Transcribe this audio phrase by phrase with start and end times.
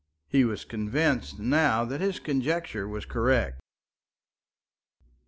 [0.27, 3.61] He was convinced now that his conjecture was correct.